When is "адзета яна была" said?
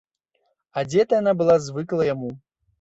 0.83-1.61